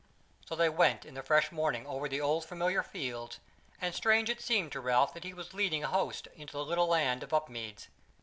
So 0.47 0.55
they 0.55 0.67
went 0.67 1.05
in 1.05 1.13
the 1.13 1.21
fresh 1.21 1.51
morning 1.51 1.85
over 1.85 2.09
the 2.09 2.19
old 2.19 2.43
familiar 2.43 2.81
fields, 2.81 3.37
and 3.79 3.93
strange 3.93 4.31
it 4.31 4.41
seemed 4.41 4.71
to 4.71 4.79
Ralph 4.81 5.13
that 5.13 5.23
he 5.23 5.31
was 5.35 5.53
leading 5.53 5.83
an 5.83 5.91
host 5.91 6.27
into 6.35 6.53
the 6.53 6.65
little 6.65 6.87
land 6.87 7.21
of 7.21 7.35
Upmeads. 7.35 7.87